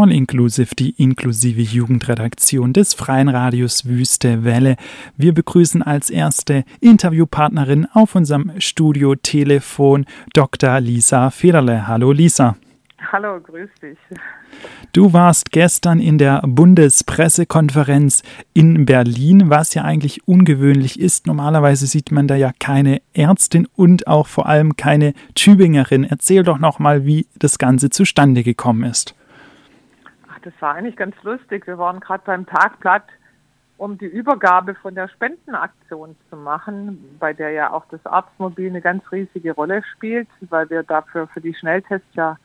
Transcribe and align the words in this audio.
All 0.00 0.12
Inclusive, 0.12 0.74
die 0.74 0.94
inklusive 0.96 1.60
Jugendredaktion 1.60 2.72
des 2.72 2.94
Freien 2.94 3.28
Radios 3.28 3.84
Wüste 3.84 4.44
Welle. 4.44 4.76
Wir 5.18 5.34
begrüßen 5.34 5.82
als 5.82 6.08
erste 6.08 6.64
Interviewpartnerin 6.80 7.86
auf 7.92 8.14
unserem 8.14 8.50
Studio-Telefon 8.56 10.06
Dr. 10.32 10.80
Lisa 10.80 11.28
Federle. 11.28 11.86
Hallo 11.86 12.12
Lisa. 12.12 12.56
Hallo, 13.12 13.40
grüß 13.42 13.68
dich. 13.82 13.98
Du 14.94 15.12
warst 15.12 15.52
gestern 15.52 16.00
in 16.00 16.16
der 16.16 16.40
Bundespressekonferenz 16.46 18.22
in 18.54 18.86
Berlin, 18.86 19.50
was 19.50 19.74
ja 19.74 19.84
eigentlich 19.84 20.26
ungewöhnlich 20.26 20.98
ist. 20.98 21.26
Normalerweise 21.26 21.86
sieht 21.86 22.10
man 22.10 22.26
da 22.26 22.36
ja 22.36 22.52
keine 22.58 23.02
Ärztin 23.12 23.68
und 23.76 24.06
auch 24.06 24.28
vor 24.28 24.46
allem 24.46 24.76
keine 24.76 25.12
Tübingerin. 25.34 26.04
Erzähl 26.04 26.42
doch 26.42 26.58
noch 26.58 26.78
mal, 26.78 27.04
wie 27.04 27.26
das 27.38 27.58
Ganze 27.58 27.90
zustande 27.90 28.42
gekommen 28.42 28.84
ist. 28.84 29.14
Das 30.42 30.52
war 30.60 30.74
eigentlich 30.74 30.96
ganz 30.96 31.14
lustig. 31.22 31.66
Wir 31.66 31.78
waren 31.78 32.00
gerade 32.00 32.22
beim 32.24 32.46
Tagblatt, 32.46 33.04
um 33.76 33.98
die 33.98 34.06
Übergabe 34.06 34.74
von 34.74 34.94
der 34.94 35.08
Spendenaktion 35.08 36.16
zu 36.28 36.36
machen, 36.36 37.16
bei 37.18 37.32
der 37.32 37.50
ja 37.50 37.72
auch 37.72 37.84
das 37.90 38.04
Arztmobil 38.06 38.68
eine 38.68 38.80
ganz 38.80 39.02
riesige 39.10 39.52
Rolle 39.52 39.82
spielt, 39.94 40.28
weil 40.48 40.68
wir 40.70 40.82
dafür 40.82 41.26
für 41.28 41.40
die 41.40 41.54
Schnelltests 41.54 42.14
ja 42.14 42.36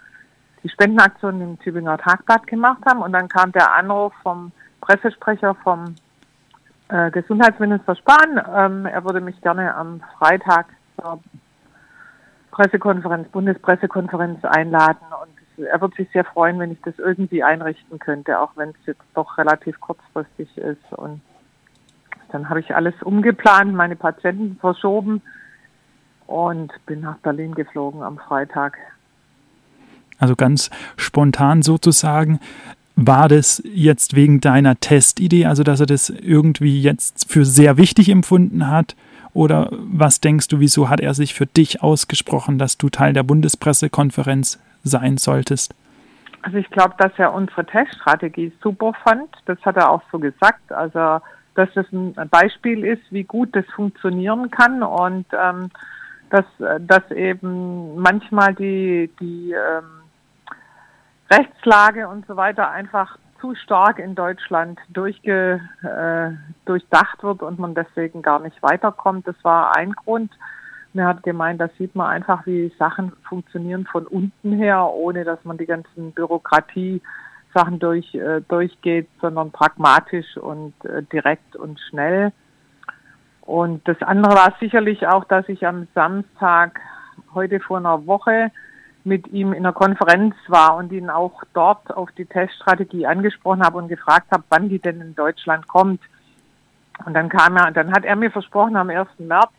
die 0.63 0.69
Spendenaktion 0.69 1.41
im 1.41 1.59
Tübinger 1.59 1.97
Tagblatt 1.97 2.47
gemacht 2.47 2.81
haben. 2.85 3.01
Und 3.01 3.13
dann 3.13 3.29
kam 3.29 3.51
der 3.51 3.73
Anruf 3.73 4.13
vom 4.23 4.51
Pressesprecher 4.81 5.55
vom 5.55 5.95
äh, 6.89 7.11
Gesundheitsminister 7.11 7.95
Spahn. 7.95 8.41
Ähm, 8.55 8.85
er 8.85 9.03
würde 9.03 9.21
mich 9.21 9.39
gerne 9.41 9.75
am 9.75 10.01
Freitag 10.17 10.67
zur 10.99 11.19
Pressekonferenz, 12.51 13.27
Bundespressekonferenz 13.29 14.43
einladen. 14.45 15.05
Und 15.21 15.44
er 15.57 15.81
würde 15.81 15.95
sich 15.95 16.09
sehr 16.11 16.25
freuen, 16.25 16.59
wenn 16.59 16.71
ich 16.71 16.81
das 16.81 16.97
irgendwie 16.97 17.43
einrichten 17.43 17.99
könnte, 17.99 18.39
auch 18.39 18.51
wenn 18.55 18.69
es 18.69 18.85
jetzt 18.85 19.03
doch 19.13 19.37
relativ 19.37 19.79
kurzfristig 19.79 20.57
ist. 20.57 20.93
Und 20.93 21.21
dann 22.31 22.49
habe 22.49 22.59
ich 22.59 22.75
alles 22.75 22.95
umgeplant, 23.01 23.73
meine 23.73 23.95
Patienten 23.95 24.57
verschoben 24.59 25.21
und 26.27 26.71
bin 26.85 27.01
nach 27.01 27.17
Berlin 27.17 27.55
geflogen 27.55 28.01
am 28.01 28.17
Freitag. 28.17 28.77
Also 30.17 30.35
ganz 30.35 30.69
spontan 30.97 31.61
sozusagen. 31.61 32.39
War 32.95 33.27
das 33.27 33.61
jetzt 33.65 34.15
wegen 34.15 34.39
deiner 34.39 34.79
Testidee, 34.79 35.45
also 35.45 35.63
dass 35.63 35.81
er 35.81 35.85
das 35.85 36.09
irgendwie 36.09 36.81
jetzt 36.81 37.29
für 37.29 37.43
sehr 37.43 37.75
wichtig 37.77 38.09
empfunden 38.09 38.69
hat? 38.69 38.95
Oder 39.33 39.69
was 39.71 40.21
denkst 40.21 40.47
du, 40.47 40.61
wieso 40.61 40.87
hat 40.87 41.01
er 41.01 41.13
sich 41.13 41.33
für 41.33 41.45
dich 41.45 41.83
ausgesprochen, 41.83 42.57
dass 42.57 42.77
du 42.77 42.89
Teil 42.89 43.11
der 43.11 43.23
Bundespressekonferenz 43.23 44.59
sein 44.85 45.17
solltest? 45.17 45.75
Also 46.41 46.57
ich 46.57 46.69
glaube, 46.69 46.93
dass 46.97 47.11
er 47.17 47.33
unsere 47.33 47.65
Teststrategie 47.65 48.53
super 48.61 48.93
fand. 49.03 49.29
Das 49.45 49.59
hat 49.65 49.75
er 49.77 49.89
auch 49.89 50.03
so 50.11 50.19
gesagt. 50.19 50.71
Also 50.71 51.19
dass 51.55 51.69
das 51.73 51.85
ein 51.91 52.13
Beispiel 52.29 52.83
ist, 52.83 53.01
wie 53.11 53.23
gut 53.23 53.55
das 53.55 53.65
funktionieren 53.75 54.51
kann 54.51 54.83
und 54.83 55.25
ähm, 55.31 55.69
dass, 56.29 56.45
dass 56.81 57.09
eben 57.11 57.95
manchmal 57.95 58.53
die, 58.53 59.09
die 59.19 59.53
ähm, 59.53 60.01
Rechtslage 61.31 62.07
und 62.07 62.27
so 62.27 62.35
weiter 62.35 62.71
einfach 62.71 63.17
zu 63.39 63.55
stark 63.55 63.99
in 63.99 64.15
Deutschland 64.15 64.79
durchge, 64.89 65.61
äh, 65.81 66.35
durchdacht 66.65 67.23
wird 67.23 67.41
und 67.41 67.59
man 67.59 67.73
deswegen 67.73 68.21
gar 68.21 68.39
nicht 68.39 68.61
weiterkommt. 68.61 69.27
Das 69.27 69.35
war 69.43 69.75
ein 69.75 69.93
Grund. 69.93 70.31
Mir 70.95 71.07
hat 71.07 71.23
gemeint, 71.23 71.59
da 71.59 71.67
sieht 71.77 71.93
man 71.93 72.07
einfach, 72.07 72.45
wie 72.45 72.71
Sachen 72.79 73.11
funktionieren 73.27 73.85
von 73.85 74.07
unten 74.07 74.53
her, 74.53 74.85
ohne 74.93 75.25
dass 75.25 75.43
man 75.43 75.57
die 75.57 75.65
ganzen 75.65 76.13
Bürokratie-Sachen 76.13 77.79
durch, 77.79 78.15
äh, 78.15 78.39
durchgeht, 78.47 79.09
sondern 79.19 79.51
pragmatisch 79.51 80.37
und 80.37 80.73
äh, 80.85 81.03
direkt 81.03 81.57
und 81.57 81.81
schnell. 81.89 82.31
Und 83.41 83.85
das 83.85 84.01
andere 84.03 84.35
war 84.35 84.55
sicherlich 84.61 85.05
auch, 85.05 85.25
dass 85.25 85.49
ich 85.49 85.67
am 85.67 85.89
Samstag 85.93 86.79
heute 87.33 87.59
vor 87.59 87.77
einer 87.77 88.07
Woche 88.07 88.51
mit 89.03 89.27
ihm 89.27 89.51
in 89.51 89.65
einer 89.65 89.73
Konferenz 89.73 90.33
war 90.47 90.77
und 90.77 90.93
ihn 90.93 91.09
auch 91.09 91.43
dort 91.53 91.93
auf 91.93 92.09
die 92.13 92.25
Teststrategie 92.25 93.05
angesprochen 93.05 93.63
habe 93.63 93.79
und 93.79 93.89
gefragt 93.89 94.31
habe, 94.31 94.45
wann 94.49 94.69
die 94.69 94.79
denn 94.79 95.01
in 95.01 95.13
Deutschland 95.13 95.67
kommt. 95.67 95.99
Und 97.05 97.13
dann 97.13 97.27
kam 97.27 97.57
er, 97.57 97.71
dann 97.71 97.91
hat 97.91 98.05
er 98.05 98.15
mir 98.15 98.31
versprochen 98.31 98.77
am 98.77 98.89
1. 98.89 99.09
März 99.17 99.51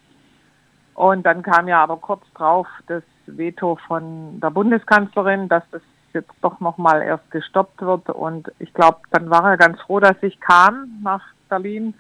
und 0.96 1.26
dann 1.26 1.42
kam 1.42 1.68
ja 1.68 1.82
aber 1.82 1.98
kurz 1.98 2.22
drauf 2.32 2.66
das 2.86 3.02
Veto 3.26 3.76
von 3.86 4.40
der 4.40 4.48
Bundeskanzlerin, 4.48 5.46
dass 5.46 5.62
das 5.70 5.82
jetzt 6.14 6.32
doch 6.40 6.58
nochmal 6.60 7.02
erst 7.02 7.30
gestoppt 7.30 7.82
wird. 7.82 8.08
Und 8.08 8.50
ich 8.58 8.72
glaube, 8.72 9.00
dann 9.10 9.28
war 9.28 9.44
er 9.44 9.58
ganz 9.58 9.78
froh, 9.82 10.00
dass 10.00 10.16
ich 10.22 10.40
kam 10.40 10.88
nach 11.02 11.22
Berlin, 11.50 11.92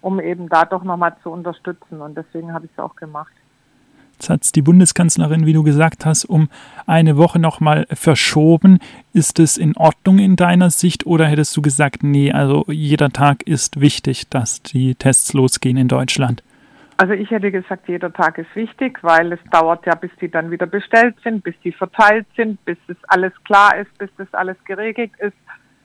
um 0.00 0.18
eben 0.18 0.48
da 0.48 0.64
doch 0.64 0.82
nochmal 0.82 1.14
zu 1.22 1.30
unterstützen. 1.30 2.00
Und 2.00 2.16
deswegen 2.18 2.52
habe 2.52 2.66
ich 2.66 2.72
es 2.72 2.78
auch 2.80 2.96
gemacht. 2.96 3.30
Jetzt 4.14 4.28
hat 4.28 4.42
es 4.42 4.50
die 4.50 4.62
Bundeskanzlerin, 4.62 5.46
wie 5.46 5.52
du 5.52 5.62
gesagt 5.62 6.04
hast, 6.04 6.24
um 6.24 6.48
eine 6.86 7.16
Woche 7.16 7.38
nochmal 7.38 7.86
verschoben. 7.92 8.80
Ist 9.12 9.38
es 9.38 9.56
in 9.58 9.76
Ordnung 9.76 10.18
in 10.18 10.34
deiner 10.34 10.70
Sicht 10.70 11.06
oder 11.06 11.26
hättest 11.26 11.56
du 11.56 11.62
gesagt, 11.62 12.02
nee, 12.02 12.32
also 12.32 12.64
jeder 12.66 13.10
Tag 13.10 13.44
ist 13.44 13.80
wichtig, 13.80 14.28
dass 14.28 14.60
die 14.60 14.96
Tests 14.96 15.34
losgehen 15.34 15.76
in 15.76 15.86
Deutschland? 15.86 16.42
Also 16.96 17.12
ich 17.12 17.30
hätte 17.30 17.50
gesagt, 17.50 17.88
jeder 17.88 18.12
Tag 18.12 18.38
ist 18.38 18.54
wichtig, 18.54 18.98
weil 19.02 19.32
es 19.32 19.40
dauert 19.50 19.84
ja, 19.84 19.94
bis 19.96 20.12
die 20.20 20.30
dann 20.30 20.50
wieder 20.50 20.66
bestellt 20.66 21.16
sind, 21.24 21.42
bis 21.42 21.54
die 21.64 21.72
verteilt 21.72 22.26
sind, 22.36 22.64
bis 22.64 22.78
es 22.86 22.96
alles 23.08 23.32
klar 23.44 23.76
ist, 23.76 23.96
bis 23.98 24.10
das 24.16 24.32
alles 24.32 24.56
geregelt 24.64 25.10
ist. 25.18 25.36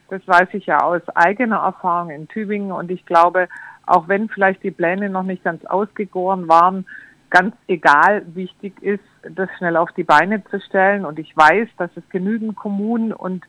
Das 0.10 0.28
weiß 0.28 0.50
ich 0.54 0.68
ja 0.68 0.82
aus 0.82 1.02
eigener 1.16 1.58
Erfahrung 1.58 2.12
in 2.12 2.28
Tübingen 2.28 2.72
und 2.72 2.92
ich 2.92 3.06
glaube, 3.06 3.48
auch 3.86 4.08
wenn 4.08 4.30
vielleicht 4.30 4.62
die 4.64 4.72
Pläne 4.72 5.10
noch 5.10 5.24
nicht 5.24 5.44
ganz 5.44 5.66
ausgegoren 5.66 6.48
waren, 6.48 6.86
ganz 7.30 7.56
egal 7.68 8.24
wichtig 8.36 8.82
ist, 8.82 9.04
das 9.24 9.50
schnell 9.58 9.78
auf 9.78 9.92
die 9.94 10.04
Beine 10.04 10.44
zu 10.46 10.60
stellen. 10.60 11.06
Und 11.06 11.20
ich 11.20 11.36
weiß, 11.36 11.68
dass 11.78 11.90
es 11.96 12.08
genügend 12.10 12.56
Kommunen 12.56 13.14
und 13.14 13.46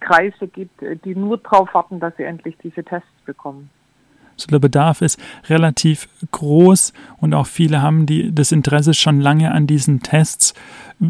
Kreise 0.00 0.48
gibt, 0.48 0.80
die 1.04 1.14
nur 1.14 1.38
darauf 1.38 1.72
warten, 1.74 2.00
dass 2.00 2.16
sie 2.16 2.24
endlich 2.24 2.56
diese 2.62 2.84
Tests 2.84 3.08
bekommen. 3.24 3.70
So 4.36 4.46
der 4.48 4.58
Bedarf 4.58 5.02
ist 5.02 5.20
relativ 5.48 6.08
groß 6.30 6.92
und 7.18 7.34
auch 7.34 7.46
viele 7.46 7.82
haben 7.82 8.06
die, 8.06 8.34
das 8.34 8.52
Interesse 8.52 8.94
schon 8.94 9.20
lange 9.20 9.52
an 9.52 9.66
diesen 9.66 10.00
Tests. 10.00 10.54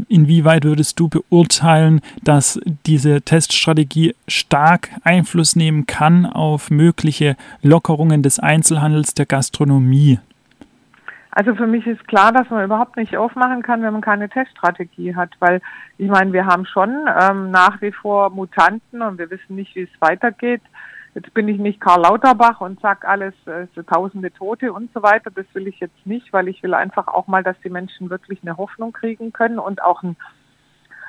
Inwieweit 0.08 0.64
würdest 0.64 0.98
du 0.98 1.08
beurteilen, 1.08 2.00
dass 2.22 2.60
diese 2.86 3.22
Teststrategie 3.22 4.14
stark 4.26 4.88
Einfluss 5.04 5.56
nehmen 5.56 5.86
kann 5.86 6.26
auf 6.26 6.70
mögliche 6.70 7.36
Lockerungen 7.62 8.22
des 8.22 8.38
Einzelhandels 8.38 9.14
der 9.14 9.26
Gastronomie? 9.26 10.18
Also 11.34 11.54
für 11.54 11.66
mich 11.66 11.86
ist 11.86 12.06
klar, 12.08 12.30
dass 12.30 12.50
man 12.50 12.62
überhaupt 12.62 12.98
nicht 12.98 13.16
aufmachen 13.16 13.62
kann, 13.62 13.82
wenn 13.82 13.94
man 13.94 14.02
keine 14.02 14.28
Teststrategie 14.28 15.16
hat, 15.16 15.30
weil 15.38 15.62
ich 15.96 16.10
meine, 16.10 16.32
wir 16.34 16.44
haben 16.44 16.66
schon 16.66 16.90
ähm, 17.20 17.50
nach 17.50 17.80
wie 17.80 17.90
vor 17.90 18.28
Mutanten 18.28 19.00
und 19.00 19.18
wir 19.18 19.30
wissen 19.30 19.56
nicht, 19.56 19.74
wie 19.74 19.82
es 19.82 20.00
weitergeht. 20.00 20.60
Jetzt 21.14 21.34
bin 21.34 21.46
ich 21.48 21.58
nicht 21.58 21.80
Karl 21.80 22.00
Lauterbach 22.02 22.60
und 22.60 22.80
sag 22.80 23.06
alles, 23.06 23.34
äh, 23.46 23.66
so 23.74 23.82
tausende 23.82 24.32
Tote 24.32 24.72
und 24.72 24.90
so 24.94 25.02
weiter. 25.02 25.30
Das 25.30 25.44
will 25.52 25.66
ich 25.66 25.78
jetzt 25.80 26.06
nicht, 26.06 26.32
weil 26.32 26.48
ich 26.48 26.62
will 26.62 26.72
einfach 26.72 27.06
auch 27.06 27.26
mal, 27.26 27.42
dass 27.42 27.56
die 27.62 27.70
Menschen 27.70 28.08
wirklich 28.08 28.40
eine 28.42 28.56
Hoffnung 28.56 28.92
kriegen 28.92 29.32
können 29.32 29.58
und 29.58 29.82
auch 29.82 30.02
ein, 30.02 30.16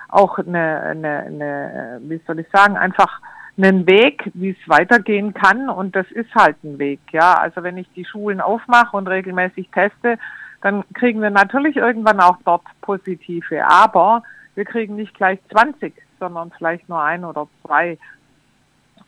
auch 0.10 0.38
eine, 0.38 0.82
eine, 0.82 1.20
eine 1.20 2.02
wie 2.04 2.22
soll 2.28 2.40
ich 2.40 2.48
sagen, 2.52 2.76
einfach 2.76 3.22
einen 3.58 3.88
Weg, 3.88 4.30
wie 4.34 4.50
es 4.50 4.70
weitergehen 4.70 5.34
kann 5.34 5.70
und 5.70 5.96
das 5.96 6.10
ist 6.12 6.34
halt 6.36 6.62
ein 6.64 6.80
Weg, 6.80 7.00
ja. 7.12 7.36
Also 7.36 7.64
wenn 7.64 7.78
ich 7.78 7.88
die 7.96 8.06
Schulen 8.06 8.42
aufmache 8.42 8.98
und 8.98 9.08
regelmäßig 9.08 9.70
teste, 9.70 10.18
dann 10.62 10.84
kriegen 10.94 11.22
wir 11.22 11.30
natürlich 11.30 11.78
irgendwann 11.78 12.20
auch 12.20 12.38
dort 12.46 12.64
positive, 12.82 13.66
aber 13.66 14.24
wir 14.56 14.66
kriegen 14.66 14.96
nicht 14.96 15.14
gleich 15.14 15.40
20, 15.52 15.94
sondern 16.20 16.52
vielleicht 16.58 16.90
nur 16.90 17.02
ein 17.02 17.26
oder 17.26 17.48
zwei. 17.66 17.98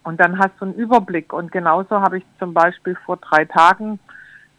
Und 0.05 0.19
dann 0.21 0.39
hast 0.39 0.53
du 0.59 0.65
einen 0.65 0.75
Überblick. 0.75 1.33
Und 1.33 1.51
genauso 1.51 1.99
habe 1.99 2.19
ich 2.19 2.23
zum 2.39 2.53
Beispiel 2.53 2.95
vor 3.05 3.17
drei 3.17 3.43
Tagen 3.43 3.99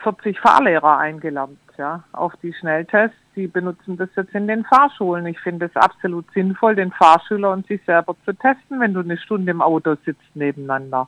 40 0.01 0.39
Fahrlehrer 0.39 0.99
eingelernt, 0.99 1.59
ja, 1.79 2.05
auf 2.13 2.35
die 2.43 2.53
Schnelltests 2.53 3.17
Sie 3.37 3.47
benutzen 3.49 3.99
das 3.99 4.09
jetzt 4.17 4.35
in 4.35 4.49
den 4.49 4.65
Fahrschulen. 4.65 5.27
Ich 5.27 5.39
finde 5.39 5.67
es 5.67 5.77
absolut 5.77 6.25
sinnvoll, 6.33 6.75
den 6.75 6.91
Fahrschüler 6.91 7.53
und 7.53 7.67
sich 7.67 7.83
selber 7.85 8.17
zu 8.25 8.33
testen, 8.33 8.81
wenn 8.81 8.95
du 8.95 9.01
eine 9.01 9.19
Stunde 9.19 9.51
im 9.51 9.61
Auto 9.61 9.95
sitzt 10.07 10.35
nebeneinander. 10.35 11.07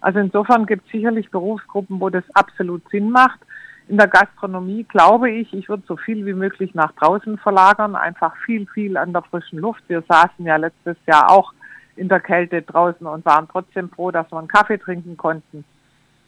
Also 0.00 0.20
insofern 0.20 0.66
gibt 0.66 0.86
es 0.86 0.92
sicherlich 0.92 1.32
Berufsgruppen, 1.32 1.98
wo 2.00 2.10
das 2.10 2.22
absolut 2.34 2.88
Sinn 2.90 3.10
macht. 3.10 3.40
In 3.88 3.96
der 3.96 4.06
Gastronomie 4.06 4.84
glaube 4.84 5.32
ich, 5.32 5.52
ich 5.52 5.68
würde 5.68 5.82
so 5.88 5.96
viel 5.96 6.24
wie 6.24 6.32
möglich 6.32 6.74
nach 6.76 6.92
draußen 6.92 7.38
verlagern, 7.38 7.96
einfach 7.96 8.36
viel, 8.46 8.68
viel 8.68 8.96
an 8.96 9.12
der 9.12 9.22
frischen 9.22 9.58
Luft. 9.58 9.82
Wir 9.88 10.02
saßen 10.08 10.46
ja 10.46 10.54
letztes 10.54 10.96
Jahr 11.06 11.32
auch 11.32 11.52
in 11.96 12.08
der 12.08 12.20
Kälte 12.20 12.62
draußen 12.62 13.06
und 13.06 13.24
waren 13.24 13.48
trotzdem 13.50 13.90
froh, 13.90 14.10
dass 14.10 14.30
wir 14.30 14.38
einen 14.38 14.48
Kaffee 14.48 14.78
trinken 14.78 15.16
konnten. 15.16 15.64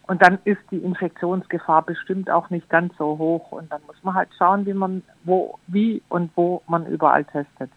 Und 0.06 0.22
dann 0.22 0.38
ist 0.44 0.60
die 0.70 0.76
Infektionsgefahr 0.76 1.82
bestimmt 1.82 2.30
auch 2.30 2.48
nicht 2.50 2.68
ganz 2.68 2.96
so 2.96 3.18
hoch. 3.18 3.50
Und 3.50 3.72
dann 3.72 3.80
muss 3.86 3.96
man 4.02 4.14
halt 4.14 4.28
schauen, 4.38 4.64
wie 4.64 4.74
man, 4.74 5.02
wo, 5.24 5.58
wie 5.66 6.00
und 6.08 6.30
wo 6.36 6.62
man 6.68 6.86
überall 6.86 7.24
testet. 7.24 7.70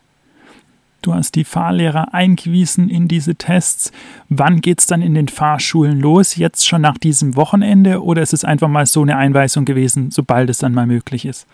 Du 1.02 1.14
hast 1.14 1.36
die 1.36 1.46
Fahrlehrer 1.46 2.14
eingewiesen 2.14 2.90
in 2.90 3.08
diese 3.08 3.36
Tests. 3.36 3.92
Wann 4.28 4.60
geht 4.60 4.80
es 4.80 4.88
dann 4.88 5.02
in 5.02 5.16
den 5.16 5.30
Fahrschulen 5.30 6.00
los? 6.00 6.36
Jetzt 6.36 6.68
schon 6.68 6.82
nach 6.82 6.98
diesem 6.98 7.38
Wochenende 7.38 8.04
oder 8.04 8.22
ist 8.22 8.34
es 8.34 8.44
einfach 8.44 8.68
mal 8.68 8.86
so 8.86 9.02
eine 9.02 9.16
Einweisung 9.16 9.64
gewesen, 9.64 10.12
sobald 10.12 10.50
es 10.50 10.58
dann 10.58 10.74
mal 10.74 10.88
möglich 10.88 11.26
ist? 11.26 11.48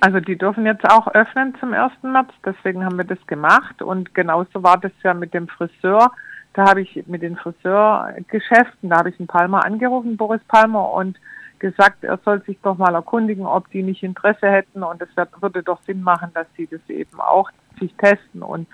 Also 0.00 0.18
die 0.20 0.36
dürfen 0.36 0.64
jetzt 0.64 0.88
auch 0.88 1.08
öffnen 1.08 1.54
zum 1.60 1.74
1. 1.74 1.92
März, 2.02 2.30
deswegen 2.44 2.84
haben 2.84 2.96
wir 2.96 3.04
das 3.04 3.24
gemacht. 3.26 3.82
Und 3.82 4.14
genauso 4.14 4.62
war 4.62 4.78
das 4.78 4.92
ja 5.02 5.12
mit 5.12 5.34
dem 5.34 5.46
Friseur. 5.46 6.10
Da 6.54 6.68
habe 6.68 6.80
ich 6.80 7.04
mit 7.06 7.22
den 7.22 7.36
Friseurgeschäften, 7.36 8.90
da 8.90 8.98
habe 8.98 9.10
ich 9.10 9.20
einen 9.20 9.28
Palmer 9.28 9.64
angerufen, 9.64 10.16
Boris 10.16 10.42
Palmer, 10.48 10.92
und 10.92 11.18
gesagt, 11.60 12.02
er 12.02 12.18
soll 12.24 12.42
sich 12.42 12.58
doch 12.62 12.76
mal 12.78 12.94
erkundigen, 12.94 13.46
ob 13.46 13.70
die 13.70 13.82
nicht 13.82 14.02
Interesse 14.02 14.50
hätten. 14.50 14.82
Und 14.82 15.02
es 15.02 15.08
würde 15.40 15.62
doch 15.62 15.80
Sinn 15.82 16.02
machen, 16.02 16.30
dass 16.34 16.46
sie 16.56 16.66
das 16.66 16.80
eben 16.88 17.20
auch 17.20 17.50
sich 17.78 17.94
testen 17.96 18.42
und 18.42 18.66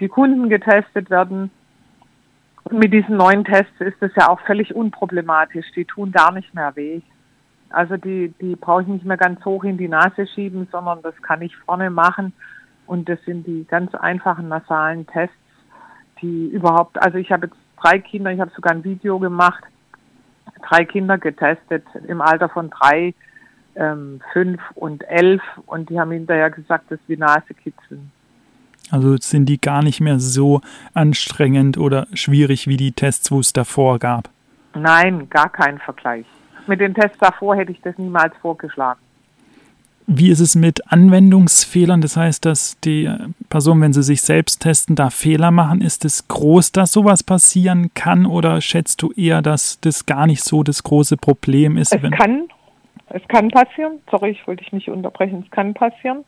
die 0.00 0.08
Kunden 0.08 0.48
getestet 0.48 1.08
werden. 1.08 1.50
Und 2.64 2.78
mit 2.78 2.92
diesen 2.92 3.16
neuen 3.16 3.44
Tests 3.44 3.80
ist 3.80 4.00
es 4.00 4.12
ja 4.16 4.28
auch 4.28 4.40
völlig 4.40 4.74
unproblematisch. 4.74 5.66
Die 5.74 5.84
tun 5.84 6.12
gar 6.12 6.32
nicht 6.32 6.52
mehr 6.54 6.74
weh. 6.74 7.00
Also 7.72 7.96
die, 7.96 8.32
die 8.40 8.56
brauche 8.56 8.82
ich 8.82 8.88
nicht 8.88 9.04
mehr 9.04 9.16
ganz 9.16 9.44
hoch 9.44 9.64
in 9.64 9.78
die 9.78 9.88
Nase 9.88 10.26
schieben, 10.26 10.68
sondern 10.70 11.02
das 11.02 11.14
kann 11.22 11.42
ich 11.42 11.56
vorne 11.56 11.90
machen. 11.90 12.32
Und 12.86 13.08
das 13.08 13.18
sind 13.24 13.46
die 13.46 13.64
ganz 13.68 13.94
einfachen 13.94 14.48
nasalen 14.48 15.06
Tests, 15.06 15.34
die 16.20 16.48
überhaupt, 16.48 17.00
also 17.02 17.18
ich 17.18 17.30
habe 17.32 17.46
jetzt 17.46 17.58
drei 17.80 17.98
Kinder, 17.98 18.32
ich 18.32 18.40
habe 18.40 18.50
sogar 18.54 18.72
ein 18.72 18.84
Video 18.84 19.18
gemacht, 19.18 19.64
drei 20.68 20.84
Kinder 20.84 21.18
getestet 21.18 21.84
im 22.06 22.20
Alter 22.20 22.48
von 22.48 22.70
drei, 22.70 23.14
ähm, 23.74 24.20
fünf 24.32 24.60
und 24.74 25.02
elf 25.08 25.42
und 25.66 25.90
die 25.90 25.98
haben 25.98 26.10
hinterher 26.10 26.50
gesagt, 26.50 26.90
das 26.90 27.00
ist 27.00 27.08
wie 27.08 27.16
Nasekitzeln. 27.16 28.10
Also 28.90 29.16
sind 29.16 29.46
die 29.46 29.60
gar 29.60 29.82
nicht 29.82 30.00
mehr 30.00 30.18
so 30.18 30.60
anstrengend 30.92 31.78
oder 31.78 32.06
schwierig 32.12 32.66
wie 32.66 32.76
die 32.76 32.92
Tests, 32.92 33.30
wo 33.30 33.40
es 33.40 33.52
davor 33.52 33.98
gab? 33.98 34.28
Nein, 34.74 35.30
gar 35.30 35.48
kein 35.48 35.78
Vergleich. 35.78 36.26
Mit 36.66 36.80
den 36.80 36.94
Tests 36.94 37.18
davor 37.18 37.56
hätte 37.56 37.72
ich 37.72 37.80
das 37.80 37.96
niemals 37.98 38.36
vorgeschlagen. 38.40 39.00
Wie 40.06 40.30
ist 40.30 40.40
es 40.40 40.56
mit 40.56 40.92
Anwendungsfehlern? 40.92 42.00
Das 42.00 42.16
heißt, 42.16 42.44
dass 42.44 42.78
die 42.80 43.08
Personen, 43.48 43.82
wenn 43.82 43.92
sie 43.92 44.02
sich 44.02 44.22
selbst 44.22 44.60
testen, 44.60 44.96
da 44.96 45.10
Fehler 45.10 45.50
machen. 45.50 45.80
Ist 45.80 46.04
es 46.04 46.26
groß, 46.26 46.72
dass 46.72 46.92
sowas 46.92 47.22
passieren 47.22 47.94
kann 47.94 48.26
oder 48.26 48.60
schätzt 48.60 49.00
du 49.02 49.12
eher, 49.12 49.42
dass 49.42 49.80
das 49.80 50.04
gar 50.06 50.26
nicht 50.26 50.42
so 50.42 50.64
das 50.64 50.82
große 50.82 51.16
Problem 51.16 51.76
ist? 51.76 51.94
Es 51.94 52.10
kann, 52.10 52.48
es 53.10 53.22
kann 53.28 53.48
passieren. 53.50 54.00
Sorry, 54.10 54.30
ich 54.30 54.46
wollte 54.46 54.64
dich 54.64 54.72
nicht 54.72 54.88
unterbrechen. 54.88 55.44
Es 55.46 55.50
kann 55.52 55.72
passieren. 55.72 56.24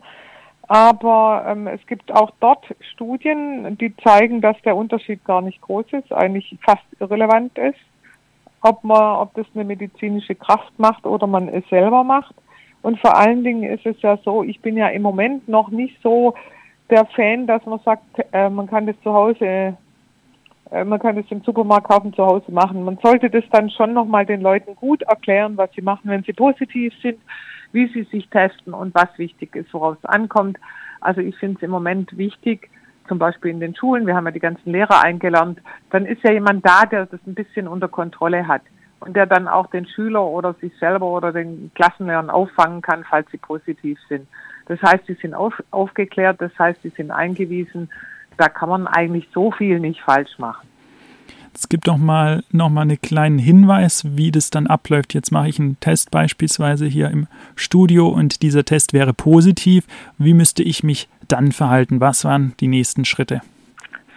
Aber 0.68 1.44
ähm, 1.46 1.66
es 1.66 1.84
gibt 1.86 2.12
auch 2.12 2.30
dort 2.40 2.64
Studien, 2.92 3.76
die 3.76 3.94
zeigen, 3.96 4.40
dass 4.40 4.56
der 4.62 4.76
Unterschied 4.76 5.24
gar 5.24 5.42
nicht 5.42 5.60
groß 5.60 5.86
ist, 5.92 6.12
eigentlich 6.12 6.56
fast 6.64 6.84
irrelevant 7.00 7.58
ist, 7.58 7.78
ob 8.64 8.82
man, 8.84 9.16
ob 9.16 9.34
das 9.34 9.46
eine 9.54 9.64
medizinische 9.64 10.34
Kraft 10.34 10.78
macht 10.78 11.06
oder 11.06 11.26
man 11.26 11.48
es 11.48 11.66
selber 11.68 12.04
macht. 12.04 12.34
Und 12.82 12.98
vor 13.00 13.16
allen 13.16 13.44
Dingen 13.44 13.62
ist 13.62 13.86
es 13.86 14.00
ja 14.02 14.18
so, 14.24 14.42
ich 14.42 14.60
bin 14.60 14.76
ja 14.76 14.88
im 14.88 15.02
Moment 15.02 15.48
noch 15.48 15.70
nicht 15.70 15.96
so 16.02 16.34
der 16.90 17.06
Fan, 17.06 17.46
dass 17.46 17.64
man 17.64 17.80
sagt, 17.84 18.04
äh, 18.32 18.50
man 18.50 18.66
kann 18.66 18.86
das 18.86 19.00
zu 19.02 19.12
Hause, 19.12 19.76
äh, 20.70 20.84
man 20.84 20.98
kann 20.98 21.16
das 21.16 21.24
im 21.30 21.42
Supermarkt 21.42 21.88
kaufen, 21.88 22.12
zu 22.12 22.24
Hause 22.24 22.52
machen. 22.52 22.84
Man 22.84 22.98
sollte 23.02 23.30
das 23.30 23.44
dann 23.50 23.70
schon 23.70 23.94
nochmal 23.94 24.26
den 24.26 24.42
Leuten 24.42 24.76
gut 24.76 25.02
erklären, 25.02 25.56
was 25.56 25.70
sie 25.72 25.82
machen, 25.82 26.10
wenn 26.10 26.24
sie 26.24 26.32
positiv 26.32 26.92
sind 27.00 27.18
wie 27.74 27.88
sie 27.88 28.04
sich 28.04 28.28
testen 28.28 28.72
und 28.72 28.94
was 28.94 29.08
wichtig 29.18 29.54
ist, 29.56 29.74
woraus 29.74 29.98
es 29.98 30.04
ankommt. 30.04 30.58
Also 31.00 31.20
ich 31.20 31.36
finde 31.36 31.56
es 31.56 31.62
im 31.62 31.72
Moment 31.72 32.16
wichtig, 32.16 32.70
zum 33.08 33.18
Beispiel 33.18 33.50
in 33.50 33.60
den 33.60 33.74
Schulen, 33.74 34.06
wir 34.06 34.14
haben 34.14 34.26
ja 34.26 34.30
die 34.30 34.40
ganzen 34.40 34.72
Lehrer 34.72 35.02
eingelernt, 35.02 35.60
dann 35.90 36.06
ist 36.06 36.22
ja 36.22 36.32
jemand 36.32 36.66
da, 36.66 36.86
der 36.86 37.06
das 37.06 37.20
ein 37.26 37.34
bisschen 37.34 37.68
unter 37.68 37.88
Kontrolle 37.88 38.46
hat 38.46 38.62
und 39.00 39.14
der 39.14 39.26
dann 39.26 39.48
auch 39.48 39.66
den 39.68 39.86
Schüler 39.86 40.24
oder 40.24 40.54
sich 40.54 40.72
selber 40.78 41.06
oder 41.06 41.32
den 41.32 41.70
Klassenlehrern 41.74 42.30
auffangen 42.30 42.80
kann, 42.80 43.04
falls 43.04 43.30
sie 43.30 43.38
positiv 43.38 43.98
sind. 44.08 44.26
Das 44.66 44.80
heißt, 44.80 45.06
sie 45.06 45.14
sind 45.14 45.34
auf, 45.34 45.62
aufgeklärt, 45.70 46.40
das 46.40 46.58
heißt, 46.58 46.80
sie 46.82 46.88
sind 46.90 47.10
eingewiesen. 47.10 47.90
Da 48.36 48.48
kann 48.48 48.68
man 48.68 48.86
eigentlich 48.86 49.28
so 49.32 49.50
viel 49.50 49.78
nicht 49.78 50.00
falsch 50.00 50.38
machen. 50.38 50.66
Es 51.54 51.68
gibt 51.68 51.86
doch 51.86 51.96
mal 51.96 52.42
noch 52.50 52.68
mal 52.68 52.82
einen 52.82 53.00
kleinen 53.00 53.38
Hinweis, 53.38 54.04
wie 54.16 54.32
das 54.32 54.50
dann 54.50 54.66
abläuft. 54.66 55.14
Jetzt 55.14 55.30
mache 55.30 55.48
ich 55.48 55.60
einen 55.60 55.78
Test 55.78 56.10
beispielsweise 56.10 56.86
hier 56.86 57.10
im 57.10 57.28
Studio 57.54 58.08
und 58.08 58.42
dieser 58.42 58.64
Test 58.64 58.92
wäre 58.92 59.14
positiv. 59.14 59.86
Wie 60.18 60.34
müsste 60.34 60.62
ich 60.64 60.82
mich 60.82 61.08
dann 61.28 61.52
verhalten? 61.52 62.00
Was 62.00 62.24
waren 62.24 62.54
die 62.58 62.68
nächsten 62.68 63.04
Schritte? 63.04 63.40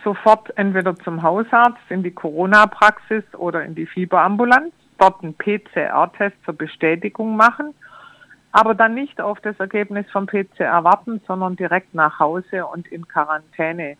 Sofort 0.03 0.57
entweder 0.57 0.95
zum 0.95 1.21
Hausarzt, 1.21 1.81
in 1.89 2.01
die 2.01 2.11
Corona-Praxis 2.11 3.23
oder 3.37 3.63
in 3.63 3.75
die 3.75 3.85
Fieberambulanz, 3.85 4.73
dort 4.97 5.23
einen 5.23 5.35
PCR-Test 5.35 6.35
zur 6.43 6.55
Bestätigung 6.55 7.35
machen, 7.35 7.73
aber 8.51 8.73
dann 8.73 8.95
nicht 8.95 9.21
auf 9.21 9.39
das 9.41 9.59
Ergebnis 9.59 10.05
vom 10.11 10.25
PCR 10.25 10.83
warten, 10.83 11.21
sondern 11.27 11.55
direkt 11.55 11.93
nach 11.93 12.19
Hause 12.19 12.65
und 12.65 12.87
in 12.87 13.07
Quarantäne 13.07 13.97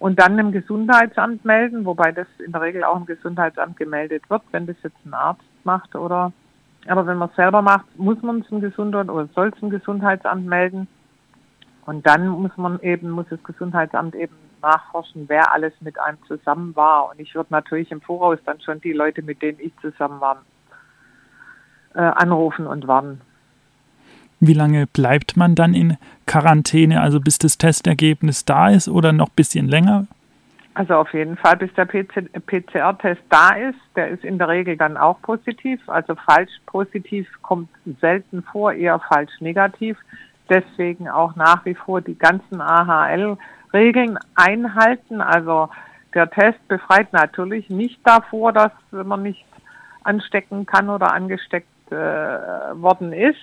und 0.00 0.18
dann 0.18 0.38
im 0.38 0.50
Gesundheitsamt 0.50 1.44
melden, 1.44 1.84
wobei 1.84 2.10
das 2.10 2.26
in 2.44 2.52
der 2.52 2.62
Regel 2.62 2.82
auch 2.82 2.96
im 2.96 3.06
Gesundheitsamt 3.06 3.76
gemeldet 3.76 4.28
wird, 4.28 4.42
wenn 4.50 4.66
das 4.66 4.76
jetzt 4.82 4.96
ein 5.04 5.14
Arzt 5.14 5.44
macht 5.62 5.94
oder 5.94 6.32
aber 6.88 7.06
wenn 7.06 7.18
man 7.18 7.28
es 7.28 7.36
selber 7.36 7.60
macht, 7.60 7.84
muss 7.98 8.20
man 8.22 8.40
es 8.40 8.50
im 8.50 8.60
Gesundheit 8.60 9.10
oder 9.10 9.28
soll 9.34 9.52
es 9.54 9.62
im 9.62 9.68
Gesundheitsamt 9.68 10.46
melden. 10.46 10.88
Und 11.84 12.06
dann 12.06 12.28
muss 12.28 12.56
man 12.56 12.80
eben, 12.80 13.10
muss 13.10 13.26
das 13.28 13.42
Gesundheitsamt 13.42 14.14
eben 14.14 14.34
nachforschen, 14.62 15.28
wer 15.28 15.52
alles 15.52 15.74
mit 15.80 15.98
einem 15.98 16.18
zusammen 16.26 16.74
war. 16.76 17.10
Und 17.10 17.20
ich 17.20 17.34
würde 17.34 17.48
natürlich 17.50 17.90
im 17.90 18.00
Voraus 18.00 18.38
dann 18.46 18.60
schon 18.60 18.80
die 18.80 18.92
Leute, 18.92 19.22
mit 19.22 19.42
denen 19.42 19.60
ich 19.60 19.72
zusammen 19.80 20.20
war, 20.20 20.42
äh, 21.94 22.00
anrufen 22.00 22.66
und 22.66 22.86
warnen. 22.86 23.20
Wie 24.42 24.54
lange 24.54 24.86
bleibt 24.86 25.36
man 25.36 25.54
dann 25.54 25.74
in 25.74 25.98
Quarantäne, 26.26 27.02
also 27.02 27.20
bis 27.20 27.36
das 27.36 27.58
Testergebnis 27.58 28.46
da 28.46 28.70
ist 28.70 28.88
oder 28.88 29.12
noch 29.12 29.28
ein 29.28 29.36
bisschen 29.36 29.68
länger? 29.68 30.06
Also 30.72 30.94
auf 30.94 31.12
jeden 31.12 31.36
Fall, 31.36 31.58
bis 31.58 31.70
der 31.74 31.84
PCR-Test 31.84 33.20
da 33.28 33.50
ist. 33.50 33.78
Der 33.96 34.08
ist 34.08 34.24
in 34.24 34.38
der 34.38 34.48
Regel 34.48 34.78
dann 34.78 34.96
auch 34.96 35.20
positiv. 35.20 35.86
Also 35.88 36.14
falsch 36.14 36.52
positiv 36.64 37.28
kommt 37.42 37.68
selten 38.00 38.42
vor, 38.42 38.72
eher 38.72 38.98
falsch 38.98 39.40
negativ. 39.40 39.98
Deswegen 40.48 41.06
auch 41.06 41.36
nach 41.36 41.66
wie 41.66 41.74
vor 41.74 42.00
die 42.00 42.16
ganzen 42.16 42.62
AHL-Regeln 42.62 44.18
einhalten. 44.36 45.20
Also 45.20 45.68
der 46.14 46.30
Test 46.30 46.66
befreit 46.66 47.12
natürlich 47.12 47.68
nicht 47.68 48.00
davor, 48.04 48.54
dass 48.54 48.72
man 48.90 49.22
nicht 49.22 49.44
anstecken 50.02 50.64
kann 50.64 50.88
oder 50.88 51.12
angesteckt 51.12 51.68
äh, 51.90 51.94
worden 51.94 53.12
ist 53.12 53.36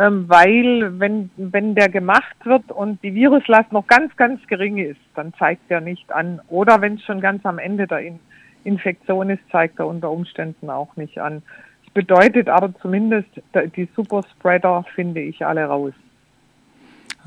weil 0.00 1.00
wenn, 1.00 1.30
wenn 1.36 1.74
der 1.74 1.88
gemacht 1.88 2.36
wird 2.44 2.70
und 2.70 3.02
die 3.02 3.14
Viruslast 3.14 3.72
noch 3.72 3.86
ganz, 3.88 4.16
ganz 4.16 4.46
gering 4.46 4.78
ist, 4.78 5.00
dann 5.16 5.34
zeigt 5.34 5.70
er 5.70 5.80
nicht 5.80 6.12
an. 6.12 6.40
Oder 6.48 6.80
wenn 6.80 6.94
es 6.94 7.02
schon 7.02 7.20
ganz 7.20 7.44
am 7.44 7.58
Ende 7.58 7.86
der 7.86 8.00
In 8.00 8.20
Infektion 8.64 9.30
ist, 9.30 9.42
zeigt 9.50 9.78
er 9.78 9.86
unter 9.86 10.10
Umständen 10.10 10.68
auch 10.68 10.94
nicht 10.96 11.18
an. 11.18 11.42
Das 11.84 11.94
bedeutet 11.94 12.48
aber 12.48 12.74
zumindest, 12.80 13.28
die 13.76 13.88
Superspreader 13.96 14.84
finde 14.94 15.20
ich 15.20 15.44
alle 15.44 15.64
raus. 15.64 15.94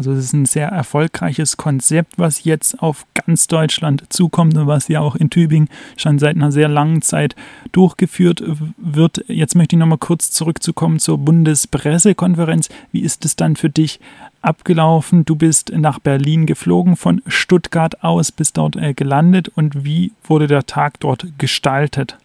Also 0.02 0.14
es 0.14 0.18
ist 0.18 0.34
ein 0.34 0.46
sehr 0.46 0.70
erfolgreiches 0.70 1.58
Konzept, 1.58 2.18
was 2.18 2.44
jetzt 2.44 2.82
auf 2.82 3.06
ganz 3.14 3.46
Deutschland 3.46 4.12
zukommt 4.12 4.58
und 4.58 4.66
was 4.66 4.88
ja 4.88 5.00
auch 5.00 5.16
in 5.16 5.30
Tübingen 5.30 5.70
schon 5.96 6.18
seit 6.18 6.36
einer 6.36 6.52
sehr 6.52 6.68
langen 6.68 7.04
Zeit 7.04 7.36
durchgeführt 7.72 8.42
wird. 8.78 9.24
Jetzt 9.28 9.56
möchte 9.56 9.76
ich 9.76 9.80
nochmal 9.80 10.00
kurz 10.00 10.32
zurückzukommen 10.32 10.98
zur 10.98 11.20
Bundespressekonferenz. 11.20 12.70
Wie 12.92 13.02
ist 13.02 13.26
es 13.26 13.36
dann 13.36 13.56
für 13.56 13.70
dich 13.70 14.00
abgelaufen? 14.42 15.24
Du 15.24 15.36
bist 15.36 15.72
nach 15.72 16.00
Berlin 16.00 16.48
geflogen 16.48 16.96
von 16.96 17.22
Stuttgart 17.28 18.04
aus, 18.04 18.32
bist 18.32 18.58
dort 18.58 18.78
äh, 18.78 18.96
gelandet 18.96 19.50
und 19.50 19.86
wie 19.86 20.14
wurde 20.24 20.48
der 20.48 20.66
Tag 20.66 21.00
dort 21.00 21.28
gestaltet? 21.38 22.18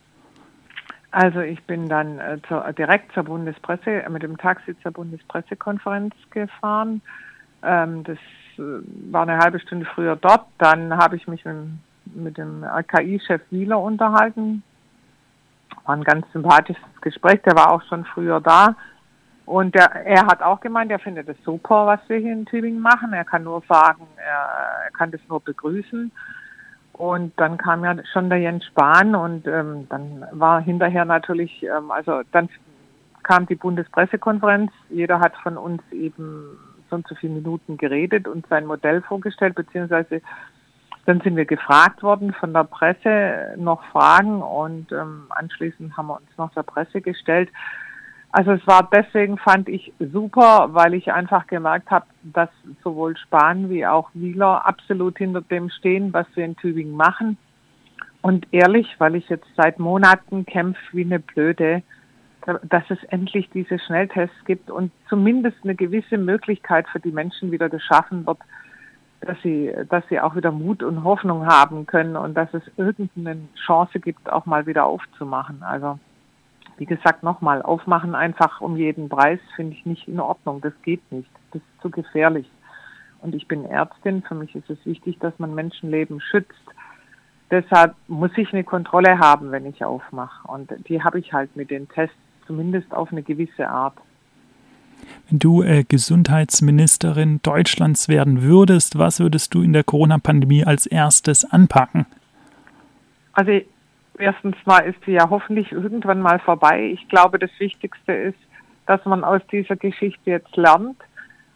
Also 1.11 1.40
ich 1.40 1.62
bin 1.64 1.90
dann 1.90 2.21
äh, 2.21 2.38
zur, 2.49 2.73
direkt 2.73 3.12
zur 3.12 3.25
Bundespresse, 3.25 4.02
mit 4.09 4.23
dem 4.23 4.38
Taxi 4.38 4.75
zur 4.83 4.92
Bundespressekonferenz 4.92 6.14
gefahren 6.30 7.02
ähm, 7.66 8.04
das 8.04 8.18
äh, 8.58 8.82
war 9.11 9.23
eine 9.23 9.38
halbe 9.38 9.61
Stunde 9.61 9.87
früher 9.87 10.16
dort. 10.16 10.46
Dann 10.58 10.96
habe 10.96 11.16
ich 11.16 11.26
mich 11.26 11.44
mit, 11.44 11.56
mit 12.06 12.38
dem 12.38 12.64
RKI-Chef 12.64 13.42
Wieler 13.50 13.80
unterhalten. 13.80 14.62
War 15.85 15.96
ein 15.96 16.04
ganz 16.04 16.26
sympathisches 16.32 16.82
Gespräch. 17.00 17.42
Der 17.42 17.56
war 17.56 17.70
auch 17.70 17.82
schon 17.82 18.04
früher 18.04 18.40
da. 18.40 18.76
Und 19.44 19.76
der, 19.76 19.92
er 20.04 20.26
hat 20.26 20.42
auch 20.42 20.61
gemeint, 20.61 20.90
er 20.90 20.99
findet 20.99 21.28
es 21.28 21.37
super, 21.44 21.87
was 21.87 22.00
wir 22.08 22.18
hier 22.18 22.32
in 22.32 22.46
Tübingen 22.46 22.80
machen. 22.80 23.12
Er 23.12 23.25
kann 23.25 23.44
nur 23.44 23.62
sagen, 23.68 24.06
er, 24.16 24.85
er 24.87 24.90
kann 24.90 25.12
das 25.12 25.20
nur 25.28 25.40
begrüßen. 25.40 26.11
Und 26.92 27.32
dann 27.37 27.58
kam 27.58 27.85
ja 27.85 27.94
schon 28.12 28.28
der 28.28 28.38
Jens 28.38 28.64
Spahn 28.64 29.14
und 29.14 29.46
ähm, 29.46 29.87
dann 29.90 30.25
war 30.32 30.62
hinterher 30.62 31.04
natürlich, 31.04 31.62
ähm, 31.62 31.90
also 31.90 32.23
dann 32.32 32.49
kam 33.23 33.46
die 33.46 33.54
Bundespressekonferenz. 33.54 34.73
Jeder 34.88 35.20
hat 35.20 35.37
von 35.42 35.58
uns 35.58 35.82
eben 35.92 36.58
so 36.88 36.96
und 36.96 37.06
so 37.08 37.14
viele 37.14 37.34
Minuten 37.34 37.76
geredet 37.76 38.28
und 38.28 38.46
sein 38.48 38.66
Modell 38.66 39.02
vorgestellt, 39.02 39.54
beziehungsweise 39.54 40.22
Dann 41.06 41.20
sind 41.20 41.36
wir 41.36 41.44
gefragt 41.44 42.02
worden 42.02 42.32
von 42.32 42.52
der 42.52 42.64
Presse 42.64 43.54
noch 43.56 43.82
Fragen 43.92 44.42
und 44.42 44.90
ähm, 44.90 45.26
anschließend 45.30 45.96
haben 45.96 46.08
wir 46.08 46.16
uns 46.16 46.36
noch 46.36 46.52
der 46.52 46.64
Presse 46.64 47.00
gestellt. 47.00 47.48
Also 48.32 48.50
es 48.50 48.66
war 48.66 48.90
deswegen, 48.92 49.38
fand 49.38 49.68
ich 49.68 49.92
super, 50.00 50.70
weil 50.72 50.94
ich 50.94 51.12
einfach 51.12 51.46
gemerkt 51.46 51.90
habe, 51.92 52.06
dass 52.24 52.50
sowohl 52.82 53.16
Spahn 53.16 53.70
wie 53.70 53.86
auch 53.86 54.10
Wieler 54.14 54.66
absolut 54.66 55.16
hinter 55.16 55.42
dem 55.42 55.70
stehen, 55.70 56.12
was 56.12 56.26
wir 56.34 56.44
in 56.44 56.56
Tübingen 56.56 56.96
machen. 56.96 57.38
Und 58.20 58.48
ehrlich, 58.52 58.96
weil 58.98 59.14
ich 59.14 59.28
jetzt 59.28 59.46
seit 59.56 59.78
Monaten 59.78 60.44
kämpfe 60.44 60.82
wie 60.90 61.04
eine 61.04 61.20
Blöde, 61.20 61.82
dass 62.46 62.84
es 62.90 63.02
endlich 63.04 63.50
diese 63.50 63.78
Schnelltests 63.78 64.44
gibt 64.44 64.70
und 64.70 64.92
zumindest 65.08 65.56
eine 65.64 65.74
gewisse 65.74 66.16
Möglichkeit 66.16 66.88
für 66.88 67.00
die 67.00 67.10
Menschen 67.10 67.50
wieder 67.50 67.68
geschaffen 67.68 68.26
wird, 68.26 68.38
dass 69.20 69.36
sie, 69.42 69.72
dass 69.88 70.06
sie 70.08 70.20
auch 70.20 70.36
wieder 70.36 70.52
Mut 70.52 70.82
und 70.82 71.02
Hoffnung 71.02 71.46
haben 71.46 71.86
können 71.86 72.16
und 72.16 72.34
dass 72.34 72.52
es 72.54 72.62
irgendeine 72.76 73.40
Chance 73.66 73.98
gibt, 73.98 74.30
auch 74.30 74.46
mal 74.46 74.66
wieder 74.66 74.84
aufzumachen. 74.84 75.62
Also 75.62 75.98
wie 76.78 76.86
gesagt, 76.86 77.22
nochmal, 77.22 77.62
aufmachen 77.62 78.14
einfach 78.14 78.60
um 78.60 78.76
jeden 78.76 79.08
Preis 79.08 79.40
finde 79.56 79.74
ich 79.74 79.86
nicht 79.86 80.06
in 80.08 80.20
Ordnung. 80.20 80.60
Das 80.60 80.74
geht 80.82 81.00
nicht. 81.10 81.30
Das 81.52 81.62
ist 81.62 81.82
zu 81.82 81.90
gefährlich. 81.90 82.48
Und 83.22 83.34
ich 83.34 83.48
bin 83.48 83.64
Ärztin. 83.64 84.22
Für 84.22 84.34
mich 84.34 84.54
ist 84.54 84.68
es 84.68 84.84
wichtig, 84.84 85.18
dass 85.18 85.38
man 85.38 85.54
Menschenleben 85.54 86.20
schützt. 86.20 86.52
Deshalb 87.50 87.94
muss 88.08 88.30
ich 88.36 88.52
eine 88.52 88.64
Kontrolle 88.64 89.18
haben, 89.18 89.52
wenn 89.52 89.66
ich 89.66 89.84
aufmache. 89.84 90.46
Und 90.48 90.70
die 90.88 91.02
habe 91.02 91.18
ich 91.18 91.32
halt 91.32 91.56
mit 91.56 91.70
den 91.70 91.88
Tests, 91.88 92.16
zumindest 92.46 92.92
auf 92.92 93.12
eine 93.12 93.22
gewisse 93.22 93.68
Art. 93.68 93.94
Wenn 95.28 95.38
du 95.38 95.62
äh, 95.62 95.84
Gesundheitsministerin 95.84 97.40
Deutschlands 97.42 98.08
werden 98.08 98.42
würdest, 98.42 98.98
was 98.98 99.20
würdest 99.20 99.54
du 99.54 99.62
in 99.62 99.72
der 99.72 99.84
Corona-Pandemie 99.84 100.64
als 100.64 100.86
erstes 100.86 101.44
anpacken? 101.44 102.06
Also 103.32 103.60
erstens 104.18 104.56
mal 104.64 104.80
ist 104.80 104.98
sie 105.04 105.12
ja 105.12 105.28
hoffentlich 105.28 105.72
irgendwann 105.72 106.20
mal 106.20 106.38
vorbei. 106.38 106.90
Ich 106.92 107.08
glaube, 107.08 107.38
das 107.38 107.50
Wichtigste 107.58 108.12
ist, 108.12 108.38
dass 108.86 109.04
man 109.04 109.24
aus 109.24 109.42
dieser 109.50 109.76
Geschichte 109.76 110.30
jetzt 110.30 110.56
lernt 110.56 110.96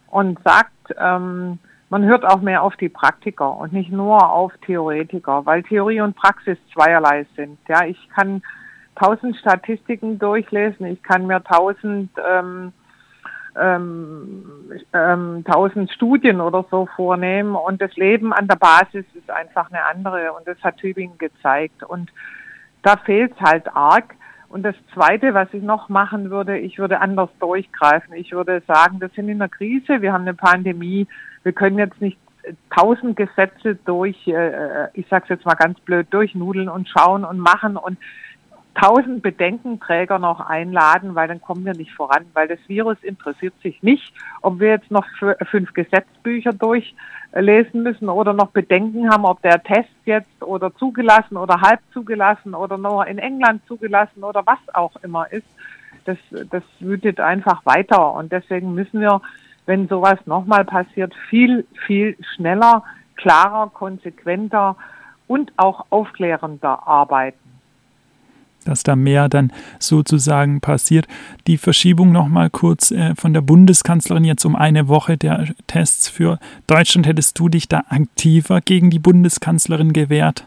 und 0.09 0.37
sagt, 0.43 0.93
ähm, 0.99 1.59
man 1.89 2.05
hört 2.05 2.25
auch 2.25 2.41
mehr 2.41 2.63
auf 2.63 2.75
die 2.77 2.89
Praktiker 2.89 3.57
und 3.57 3.73
nicht 3.73 3.91
nur 3.91 4.29
auf 4.29 4.53
Theoretiker, 4.65 5.45
weil 5.45 5.63
Theorie 5.63 6.01
und 6.01 6.15
Praxis 6.15 6.57
zweierlei 6.73 7.25
sind. 7.35 7.57
Ja, 7.67 7.85
ich 7.85 7.97
kann 8.15 8.41
tausend 9.01 9.35
Statistiken 9.37 10.19
durchlesen, 10.19 10.85
ich 10.85 11.01
kann 11.01 11.27
mir 11.27 11.43
tausend 11.43 12.11
ähm, 12.17 12.73
ähm, 13.59 14.45
ähm, 14.93 15.43
tausend 15.43 15.91
Studien 15.91 16.39
oder 16.39 16.65
so 16.71 16.87
vornehmen. 16.95 17.55
Und 17.55 17.81
das 17.81 17.95
Leben 17.95 18.33
an 18.33 18.47
der 18.47 18.55
Basis 18.55 19.05
ist 19.13 19.29
einfach 19.29 19.69
eine 19.69 19.85
andere. 19.85 20.33
Und 20.33 20.47
das 20.47 20.57
hat 20.63 20.77
Tübingen 20.77 21.17
gezeigt. 21.17 21.83
Und 21.83 22.11
da 22.83 22.97
fehlt 22.97 23.33
es 23.33 23.41
halt 23.41 23.67
arg. 23.75 24.15
Und 24.47 24.63
das 24.63 24.75
Zweite, 24.93 25.33
was 25.33 25.47
ich 25.53 25.63
noch 25.63 25.89
machen 25.89 26.29
würde, 26.29 26.57
ich 26.57 26.77
würde 26.77 26.99
anders 26.99 27.29
durchgreifen. 27.39 28.13
Ich 28.13 28.31
würde 28.31 28.61
sagen, 28.67 28.99
wir 28.99 29.09
sind 29.09 29.29
in 29.29 29.41
einer 29.41 29.49
Krise, 29.49 30.01
wir 30.01 30.11
haben 30.11 30.23
eine 30.23 30.33
Pandemie, 30.33 31.07
wir 31.43 31.53
können 31.53 31.77
jetzt 31.77 32.01
nicht 32.01 32.17
tausend 32.75 33.15
Gesetze 33.15 33.75
durch, 33.85 34.27
äh, 34.27 34.87
ich 34.93 35.07
sage 35.09 35.25
jetzt 35.29 35.45
mal 35.45 35.55
ganz 35.55 35.79
blöd, 35.81 36.07
durchnudeln 36.09 36.69
und 36.69 36.89
schauen 36.89 37.23
und 37.23 37.39
machen. 37.39 37.77
Und 37.77 37.97
tausend 38.73 39.21
Bedenkenträger 39.21 40.17
noch 40.17 40.39
einladen, 40.39 41.15
weil 41.15 41.27
dann 41.27 41.41
kommen 41.41 41.65
wir 41.65 41.73
nicht 41.73 41.93
voran, 41.93 42.25
weil 42.33 42.47
das 42.47 42.59
Virus 42.67 42.97
interessiert 43.01 43.53
sich 43.61 43.83
nicht, 43.83 44.13
ob 44.41 44.59
wir 44.59 44.69
jetzt 44.69 44.91
noch 44.91 45.05
fünf 45.49 45.73
Gesetzbücher 45.73 46.53
durchlesen 46.53 47.83
müssen 47.83 48.09
oder 48.09 48.33
noch 48.33 48.51
Bedenken 48.51 49.09
haben, 49.09 49.25
ob 49.25 49.41
der 49.41 49.61
Test 49.61 49.89
jetzt 50.05 50.41
oder 50.41 50.73
zugelassen 50.75 51.37
oder 51.37 51.59
halb 51.61 51.81
zugelassen 51.93 52.53
oder 52.53 52.77
nur 52.77 53.05
in 53.07 53.17
England 53.17 53.61
zugelassen 53.67 54.23
oder 54.23 54.43
was 54.45 54.59
auch 54.73 54.95
immer 55.03 55.31
ist. 55.31 55.47
Das, 56.05 56.17
das 56.49 56.63
wütet 56.79 57.19
einfach 57.19 57.65
weiter 57.65 58.13
und 58.13 58.31
deswegen 58.31 58.73
müssen 58.73 59.01
wir, 59.01 59.21
wenn 59.65 59.87
sowas 59.87 60.17
nochmal 60.25 60.65
passiert, 60.65 61.13
viel, 61.29 61.67
viel 61.85 62.17
schneller, 62.33 62.83
klarer, 63.15 63.69
konsequenter 63.71 64.77
und 65.27 65.53
auch 65.57 65.85
aufklärender 65.91 66.87
arbeiten 66.87 67.40
dass 68.65 68.83
da 68.83 68.95
mehr 68.95 69.29
dann 69.29 69.51
sozusagen 69.79 70.61
passiert. 70.61 71.07
Die 71.47 71.57
Verschiebung 71.57 72.11
nochmal 72.11 72.49
kurz 72.49 72.91
äh, 72.91 73.15
von 73.15 73.33
der 73.33 73.41
Bundeskanzlerin 73.41 74.23
jetzt 74.23 74.45
um 74.45 74.55
eine 74.55 74.87
Woche 74.87 75.17
der 75.17 75.47
Tests 75.67 76.09
für 76.09 76.39
Deutschland. 76.67 77.07
Hättest 77.07 77.37
du 77.39 77.49
dich 77.49 77.67
da 77.67 77.83
aktiver 77.89 78.61
gegen 78.61 78.89
die 78.89 78.99
Bundeskanzlerin 78.99 79.93
gewehrt? 79.93 80.45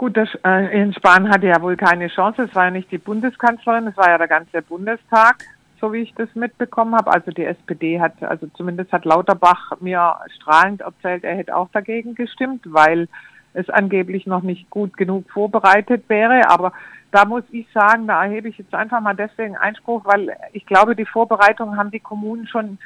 Gut, 0.00 0.16
das, 0.16 0.30
äh, 0.46 0.80
in 0.80 0.94
Spanien 0.94 1.30
hatte 1.30 1.46
ja 1.46 1.60
wohl 1.60 1.76
keine 1.76 2.08
Chance. 2.08 2.44
Es 2.44 2.54
war 2.54 2.64
ja 2.64 2.70
nicht 2.70 2.90
die 2.90 2.96
Bundeskanzlerin, 2.96 3.86
es 3.86 3.96
war 3.98 4.08
ja 4.08 4.16
der 4.16 4.28
ganze 4.28 4.62
Bundestag, 4.62 5.44
so 5.78 5.92
wie 5.92 5.98
ich 5.98 6.14
das 6.14 6.34
mitbekommen 6.34 6.94
habe. 6.94 7.12
Also 7.12 7.30
die 7.30 7.44
SPD 7.44 8.00
hat, 8.00 8.14
also 8.22 8.46
zumindest 8.56 8.92
hat 8.92 9.04
Lauterbach 9.04 9.72
mir 9.80 10.16
strahlend 10.36 10.80
erzählt, 10.80 11.22
er 11.22 11.36
hätte 11.36 11.54
auch 11.54 11.68
dagegen 11.72 12.14
gestimmt, 12.14 12.62
weil 12.64 13.08
es 13.54 13.68
angeblich 13.68 14.26
noch 14.26 14.42
nicht 14.42 14.70
gut 14.70 14.96
genug 14.96 15.30
vorbereitet 15.30 16.04
wäre. 16.08 16.48
Aber 16.48 16.72
da 17.10 17.24
muss 17.24 17.44
ich 17.50 17.66
sagen, 17.72 18.06
da 18.06 18.24
erhebe 18.24 18.48
ich 18.48 18.58
jetzt 18.58 18.74
einfach 18.74 19.00
mal 19.00 19.14
deswegen 19.14 19.56
Einspruch, 19.56 20.04
weil 20.04 20.36
ich 20.52 20.66
glaube, 20.66 20.94
die 20.94 21.06
Vorbereitungen 21.06 21.76
haben 21.76 21.90
die 21.90 22.00
Kommunen 22.00 22.46
schon 22.46 22.78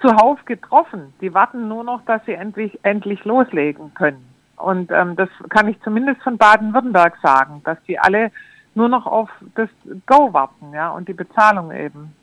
zuhauf 0.00 0.44
getroffen. 0.44 1.12
Die 1.20 1.34
warten 1.34 1.68
nur 1.68 1.84
noch, 1.84 2.04
dass 2.04 2.24
sie 2.24 2.32
endlich, 2.32 2.78
endlich 2.82 3.24
loslegen 3.24 3.92
können. 3.94 4.24
Und 4.56 4.90
ähm, 4.90 5.16
das 5.16 5.28
kann 5.48 5.68
ich 5.68 5.80
zumindest 5.82 6.22
von 6.22 6.36
Baden-Württemberg 6.36 7.16
sagen, 7.22 7.62
dass 7.64 7.78
die 7.86 7.98
alle 7.98 8.30
nur 8.74 8.88
noch 8.88 9.06
auf 9.06 9.30
das 9.54 9.68
Go 10.06 10.32
warten, 10.32 10.72
ja, 10.72 10.90
und 10.90 11.08
die 11.08 11.14
Bezahlung 11.14 11.72
eben. 11.72 12.14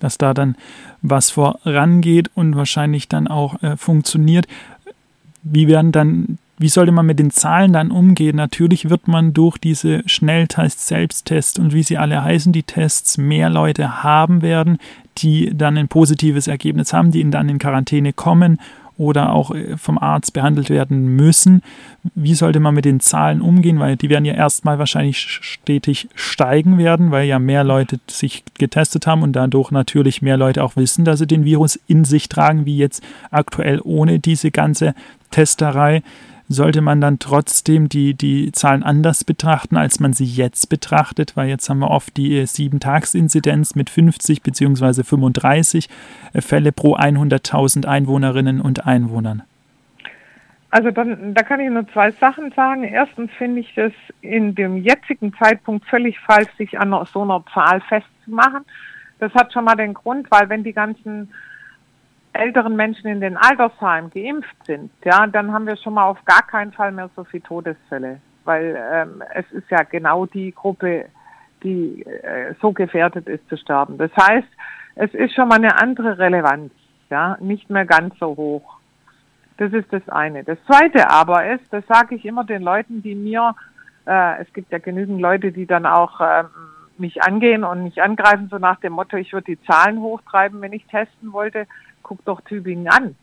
Dass 0.00 0.18
da 0.18 0.34
dann 0.34 0.56
was 1.00 1.30
vorangeht 1.30 2.30
und 2.34 2.56
wahrscheinlich 2.56 3.08
dann 3.08 3.28
auch 3.28 3.62
äh, 3.62 3.76
funktioniert 3.76 4.46
wie 5.42 5.68
werden 5.68 5.92
dann, 5.92 6.38
wie 6.58 6.68
sollte 6.68 6.92
man 6.92 7.06
mit 7.06 7.18
den 7.18 7.30
Zahlen 7.30 7.72
dann 7.72 7.90
umgehen? 7.90 8.36
Natürlich 8.36 8.90
wird 8.90 9.08
man 9.08 9.34
durch 9.34 9.58
diese 9.58 10.02
Schnelltests, 10.06 10.86
Selbsttests 10.88 11.58
und 11.58 11.72
wie 11.72 11.82
sie 11.82 11.98
alle 11.98 12.22
heißen, 12.22 12.52
die 12.52 12.62
Tests 12.62 13.18
mehr 13.18 13.50
Leute 13.50 14.02
haben 14.02 14.42
werden, 14.42 14.78
die 15.18 15.50
dann 15.54 15.76
ein 15.76 15.88
positives 15.88 16.46
Ergebnis 16.46 16.92
haben, 16.92 17.10
die 17.10 17.28
dann 17.30 17.48
in 17.48 17.58
Quarantäne 17.58 18.12
kommen 18.12 18.58
oder 19.02 19.32
auch 19.32 19.54
äh, 19.54 19.76
vom 19.76 19.98
Arzt 19.98 20.32
behandelt 20.32 20.70
werden 20.70 21.16
müssen. 21.16 21.62
Wie 22.14 22.34
sollte 22.34 22.60
man 22.60 22.74
mit 22.74 22.84
den 22.84 23.00
Zahlen 23.00 23.40
umgehen? 23.40 23.78
Weil 23.78 23.96
die 23.96 24.10
werden 24.10 24.24
ja 24.24 24.34
erstmal 24.34 24.78
wahrscheinlich 24.78 25.18
stetig 25.18 26.08
steigen 26.14 26.78
werden, 26.78 27.10
weil 27.10 27.26
ja 27.26 27.38
mehr 27.38 27.64
Leute 27.64 27.98
sich 28.08 28.44
getestet 28.58 29.06
haben 29.06 29.22
und 29.22 29.32
dadurch 29.32 29.70
natürlich 29.70 30.22
mehr 30.22 30.36
Leute 30.36 30.62
auch 30.62 30.76
wissen, 30.76 31.04
dass 31.04 31.18
sie 31.18 31.26
den 31.26 31.44
Virus 31.44 31.78
in 31.86 32.04
sich 32.04 32.28
tragen, 32.28 32.66
wie 32.66 32.76
jetzt 32.76 33.02
aktuell 33.30 33.80
ohne 33.82 34.18
diese 34.18 34.50
ganze 34.50 34.94
Testerei 35.32 36.02
sollte 36.48 36.80
man 36.80 37.00
dann 37.00 37.18
trotzdem 37.18 37.88
die, 37.88 38.14
die 38.14 38.52
Zahlen 38.52 38.82
anders 38.82 39.24
betrachten, 39.24 39.76
als 39.76 40.00
man 40.00 40.12
sie 40.12 40.24
jetzt 40.24 40.68
betrachtet, 40.68 41.36
weil 41.36 41.48
jetzt 41.48 41.68
haben 41.68 41.80
wir 41.80 41.90
oft 41.90 42.16
die 42.16 42.42
7-Tags-Inzidenz 42.42 43.74
mit 43.74 43.90
50 43.90 44.42
bzw. 44.42 45.02
35 45.02 45.88
Fälle 46.38 46.72
pro 46.72 46.96
100.000 46.96 47.86
Einwohnerinnen 47.86 48.60
und 48.60 48.86
Einwohnern. 48.86 49.42
Also 50.70 50.90
dann, 50.90 51.34
da 51.34 51.42
kann 51.42 51.60
ich 51.60 51.68
nur 51.68 51.86
zwei 51.88 52.12
Sachen 52.12 52.50
sagen. 52.52 52.84
Erstens 52.84 53.30
finde 53.32 53.60
ich 53.60 53.76
es 53.76 53.92
in 54.22 54.54
dem 54.54 54.78
jetzigen 54.78 55.34
Zeitpunkt 55.34 55.84
völlig 55.86 56.18
falsch, 56.20 56.48
sich 56.56 56.78
an 56.78 56.94
so 57.12 57.22
einer 57.22 57.44
Zahl 57.52 57.82
festzumachen. 57.82 58.64
Das 59.18 59.34
hat 59.34 59.52
schon 59.52 59.66
mal 59.66 59.76
den 59.76 59.92
Grund, 59.92 60.30
weil 60.30 60.48
wenn 60.48 60.64
die 60.64 60.72
ganzen 60.72 61.30
älteren 62.32 62.76
Menschen 62.76 63.08
in 63.08 63.20
den 63.20 63.36
Altersheimen 63.36 64.10
geimpft 64.10 64.56
sind, 64.66 64.90
ja, 65.04 65.26
dann 65.26 65.52
haben 65.52 65.66
wir 65.66 65.76
schon 65.76 65.94
mal 65.94 66.06
auf 66.06 66.24
gar 66.24 66.42
keinen 66.42 66.72
Fall 66.72 66.92
mehr 66.92 67.10
so 67.14 67.24
viele 67.24 67.42
Todesfälle, 67.42 68.20
weil 68.44 68.78
ähm, 68.92 69.22
es 69.34 69.50
ist 69.52 69.70
ja 69.70 69.82
genau 69.82 70.26
die 70.26 70.52
Gruppe, 70.52 71.06
die 71.62 72.02
äh, 72.02 72.54
so 72.60 72.72
gefährdet 72.72 73.28
ist 73.28 73.46
zu 73.48 73.56
sterben. 73.56 73.98
Das 73.98 74.10
heißt, 74.16 74.48
es 74.94 75.12
ist 75.14 75.34
schon 75.34 75.48
mal 75.48 75.56
eine 75.56 75.78
andere 75.80 76.18
Relevanz, 76.18 76.72
ja, 77.10 77.36
nicht 77.40 77.70
mehr 77.70 77.84
ganz 77.84 78.18
so 78.18 78.28
hoch. 78.28 78.78
Das 79.58 79.72
ist 79.72 79.92
das 79.92 80.08
eine. 80.08 80.42
Das 80.44 80.58
zweite 80.66 81.10
aber 81.10 81.46
ist, 81.46 81.64
das 81.70 81.86
sage 81.86 82.14
ich 82.14 82.24
immer 82.24 82.44
den 82.44 82.62
Leuten, 82.62 83.02
die 83.02 83.14
mir, 83.14 83.54
äh, 84.06 84.40
es 84.40 84.52
gibt 84.54 84.72
ja 84.72 84.78
genügend 84.78 85.20
Leute, 85.20 85.52
die 85.52 85.66
dann 85.66 85.86
auch 85.86 86.20
ähm, 86.20 86.46
mich 86.98 87.22
angehen 87.22 87.62
und 87.62 87.84
mich 87.84 88.02
angreifen, 88.02 88.48
so 88.50 88.58
nach 88.58 88.80
dem 88.80 88.94
Motto, 88.94 89.16
ich 89.16 89.32
würde 89.32 89.54
die 89.54 89.62
Zahlen 89.62 90.00
hochtreiben, 90.00 90.60
wenn 90.62 90.72
ich 90.72 90.86
testen 90.86 91.32
wollte 91.32 91.66
guck 92.02 92.24
doch 92.24 92.40
Tübingen 92.42 92.88
an. 92.88 93.16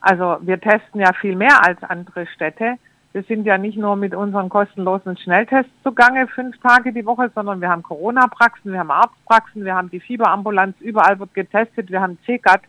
Also 0.00 0.38
wir 0.40 0.60
testen 0.60 1.00
ja 1.00 1.12
viel 1.12 1.36
mehr 1.36 1.64
als 1.64 1.82
andere 1.82 2.26
Städte. 2.26 2.76
Wir 3.12 3.22
sind 3.24 3.44
ja 3.44 3.58
nicht 3.58 3.76
nur 3.76 3.94
mit 3.94 4.14
unseren 4.14 4.48
kostenlosen 4.48 5.16
Schnelltests 5.18 5.70
zugange, 5.84 6.26
fünf 6.28 6.58
Tage 6.60 6.92
die 6.92 7.04
Woche, 7.04 7.30
sondern 7.34 7.60
wir 7.60 7.68
haben 7.68 7.82
Corona-Praxen, 7.82 8.72
wir 8.72 8.80
haben 8.80 8.90
Arztpraxen, 8.90 9.64
wir 9.64 9.74
haben 9.74 9.90
die 9.90 10.00
Fieberambulanz, 10.00 10.80
überall 10.80 11.18
wird 11.18 11.34
getestet, 11.34 11.90
wir 11.90 12.00
haben 12.00 12.18
CGAT. 12.24 12.62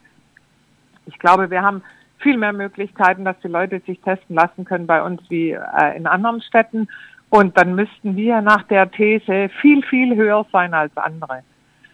Ich 1.05 1.17
glaube, 1.17 1.49
wir 1.49 1.61
haben 1.61 1.81
viel 2.19 2.37
mehr 2.37 2.53
Möglichkeiten, 2.53 3.25
dass 3.25 3.39
die 3.39 3.47
Leute 3.47 3.81
sich 3.85 3.99
testen 4.01 4.35
lassen 4.35 4.65
können 4.65 4.85
bei 4.85 5.01
uns 5.01 5.21
wie 5.29 5.51
äh, 5.51 5.97
in 5.97 6.07
anderen 6.07 6.41
Städten. 6.41 6.87
Und 7.29 7.57
dann 7.57 7.75
müssten 7.75 8.15
wir 8.15 8.41
nach 8.41 8.63
der 8.63 8.91
These 8.91 9.49
viel, 9.61 9.83
viel 9.83 10.15
höher 10.15 10.45
sein 10.51 10.73
als 10.73 10.95
andere. 10.97 11.43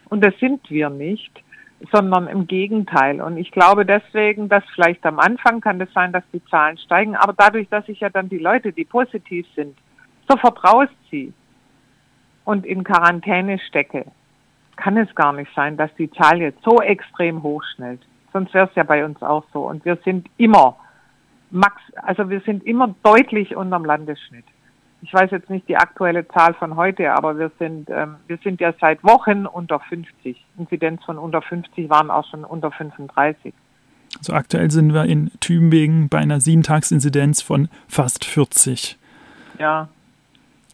Und 0.09 0.23
das 0.23 0.33
sind 0.39 0.69
wir 0.69 0.89
nicht, 0.89 1.31
sondern 1.91 2.27
im 2.27 2.47
Gegenteil. 2.47 3.21
Und 3.21 3.37
ich 3.37 3.51
glaube 3.51 3.85
deswegen, 3.85 4.49
dass 4.49 4.63
vielleicht 4.75 5.05
am 5.05 5.19
Anfang 5.19 5.61
kann 5.61 5.79
es 5.81 5.91
sein, 5.93 6.11
dass 6.11 6.23
die 6.33 6.43
Zahlen 6.45 6.77
steigen, 6.77 7.15
aber 7.15 7.33
dadurch, 7.33 7.69
dass 7.69 7.87
ich 7.87 7.99
ja 8.01 8.09
dann 8.09 8.29
die 8.29 8.37
Leute, 8.37 8.71
die 8.71 8.85
positiv 8.85 9.45
sind, 9.55 9.77
sofort 10.27 10.63
rausziehe 10.63 11.33
und 12.45 12.65
in 12.65 12.83
Quarantäne 12.83 13.59
stecke, 13.59 14.05
kann 14.75 14.97
es 14.97 15.13
gar 15.15 15.33
nicht 15.33 15.51
sein, 15.55 15.77
dass 15.77 15.93
die 15.95 16.11
Zahl 16.11 16.39
jetzt 16.39 16.63
so 16.63 16.79
extrem 16.81 17.43
hochschnellt. 17.43 18.01
Sonst 18.31 18.53
wäre 18.53 18.67
es 18.67 18.75
ja 18.75 18.83
bei 18.83 19.03
uns 19.03 19.21
auch 19.21 19.43
so. 19.51 19.67
Und 19.67 19.83
wir 19.85 19.97
sind 20.05 20.29
immer 20.37 20.77
max, 21.51 21.81
also 21.95 22.29
wir 22.29 22.41
sind 22.41 22.63
immer 22.63 22.93
deutlich 23.03 23.55
unterm 23.55 23.85
Landesschnitt. 23.85 24.45
Ich 25.01 25.13
weiß 25.13 25.31
jetzt 25.31 25.49
nicht 25.49 25.67
die 25.69 25.77
aktuelle 25.77 26.27
Zahl 26.27 26.53
von 26.53 26.75
heute, 26.75 27.13
aber 27.13 27.37
wir 27.37 27.51
sind, 27.57 27.89
ähm, 27.89 28.15
wir 28.27 28.37
sind 28.43 28.59
ja 28.59 28.73
seit 28.79 29.03
Wochen 29.03 29.45
unter 29.45 29.79
50. 29.79 30.43
Inzidenz 30.57 31.03
von 31.05 31.17
unter 31.17 31.41
50 31.41 31.89
waren 31.89 32.11
auch 32.11 32.29
schon 32.29 32.43
unter 32.43 32.71
35. 32.71 33.53
Also 34.17 34.33
aktuell 34.33 34.69
sind 34.71 34.93
wir 34.93 35.05
in 35.05 35.31
Tübingen 35.39 36.09
bei 36.09 36.17
einer 36.17 36.41
Sieben-Tags-Inzidenz 36.41 37.41
von 37.41 37.69
fast 37.87 38.25
40. 38.25 38.97
Ja. 39.59 39.87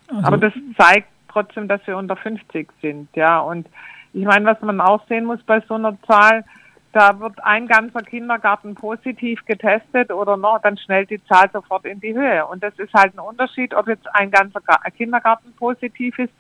Also 0.08 0.24
aber 0.24 0.38
das 0.38 0.54
zeigt 0.78 1.08
trotzdem, 1.28 1.68
dass 1.68 1.86
wir 1.86 1.98
unter 1.98 2.16
50 2.16 2.70
sind, 2.82 3.10
ja. 3.16 3.40
Und 3.40 3.68
ich 4.14 4.26
meine, 4.26 4.46
was 4.46 4.62
man 4.62 4.80
auch 4.82 5.06
sehen 5.08 5.26
muss 5.26 5.44
bei 5.44 5.62
so 5.68 5.76
einer 5.76 5.98
Zahl, 6.04 6.46
da 6.96 7.20
wird 7.20 7.44
ein 7.44 7.68
ganzer 7.68 8.02
Kindergarten 8.04 8.74
positiv 8.74 9.44
getestet 9.46 10.14
oder 10.14 10.38
noch, 10.38 10.62
dann 10.62 10.78
schnellt 10.78 11.10
die 11.10 11.22
Zahl 11.26 11.50
sofort 11.52 11.84
in 11.84 12.00
die 12.00 12.14
Höhe. 12.14 12.46
Und 12.46 12.64
das 12.64 12.74
ist 12.80 12.94
halt 12.94 13.14
ein 13.14 13.20
Unterschied, 13.20 13.74
ob 13.74 13.90
jetzt 13.90 14.08
ein 14.16 14.32
ganzer 14.32 14.62
Kindergarten 14.96 15.54
positiv 15.58 16.18
ist 16.18 16.34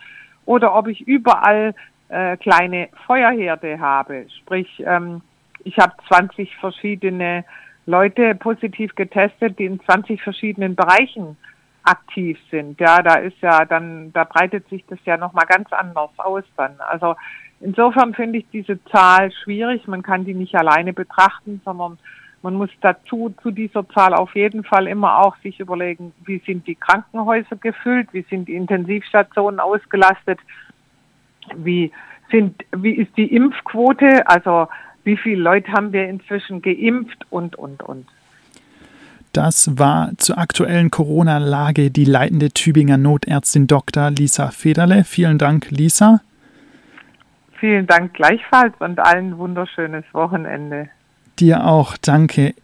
oder 0.45 0.73
ob 0.73 0.87
ich 0.87 1.05
überall 1.05 1.75
äh, 2.07 2.37
kleine 2.37 2.87
Feuerherde 3.05 3.81
habe. 3.81 4.27
Sprich, 4.39 4.81
ähm, 4.85 5.21
ich 5.65 5.77
habe 5.77 5.91
20 6.07 6.55
verschiedene 6.55 7.43
Leute 7.85 8.33
positiv 8.35 8.95
getestet, 8.95 9.59
die 9.59 9.65
in 9.65 9.81
20 9.81 10.21
verschiedenen 10.21 10.75
Bereichen 10.77 11.35
aktiv 11.83 12.39
sind. 12.49 12.79
Ja, 12.79 13.01
da 13.01 13.15
ist 13.15 13.41
ja 13.41 13.65
dann, 13.65 14.13
da 14.13 14.23
breitet 14.23 14.69
sich 14.69 14.85
das 14.87 14.99
ja 15.03 15.17
nochmal 15.17 15.47
ganz 15.47 15.71
anders 15.73 16.11
aus 16.15 16.45
dann. 16.55 16.79
Also 16.79 17.15
insofern 17.59 18.13
finde 18.13 18.39
ich 18.39 18.45
diese 18.51 18.83
Zahl 18.85 19.31
schwierig. 19.31 19.87
Man 19.87 20.03
kann 20.03 20.25
die 20.25 20.33
nicht 20.33 20.55
alleine 20.55 20.93
betrachten, 20.93 21.61
sondern 21.65 21.97
man 22.41 22.55
muss 22.55 22.69
dazu 22.81 23.33
zu 23.41 23.49
dieser 23.49 23.89
Zahl 23.89 24.13
auf 24.13 24.35
jeden 24.35 24.63
Fall 24.63 24.87
immer 24.87 25.17
auch 25.17 25.35
sich 25.37 25.59
überlegen, 25.59 26.13
wie 26.25 26.41
sind 26.45 26.67
die 26.67 26.75
Krankenhäuser 26.75 27.55
gefüllt, 27.55 28.09
wie 28.11 28.23
sind 28.29 28.47
die 28.47 28.55
Intensivstationen 28.55 29.59
ausgelastet, 29.59 30.39
wie 31.55 31.91
sind, 32.29 32.63
wie 32.75 32.91
ist 32.91 33.17
die 33.17 33.33
Impfquote, 33.35 34.27
also 34.27 34.67
wie 35.03 35.17
viele 35.17 35.41
Leute 35.41 35.71
haben 35.71 35.91
wir 35.91 36.07
inzwischen 36.07 36.61
geimpft 36.61 37.25
und, 37.31 37.55
und, 37.55 37.81
und. 37.81 38.05
Das 39.33 39.77
war 39.77 40.11
zur 40.17 40.37
aktuellen 40.37 40.91
Corona-Lage 40.91 41.91
die 41.91 42.05
leitende 42.05 42.51
Tübinger 42.51 42.97
Notärztin 42.97 43.67
Dr. 43.67 44.09
Lisa 44.11 44.51
Federle. 44.51 45.03
Vielen 45.03 45.37
Dank, 45.37 45.71
Lisa. 45.71 46.21
Vielen 47.59 47.87
Dank 47.87 48.13
gleichfalls 48.13 48.73
und 48.79 48.99
allen 48.99 49.37
wunderschönes 49.37 50.03
Wochenende. 50.13 50.89
Dir 51.39 51.65
auch, 51.65 51.97
danke. 51.97 52.55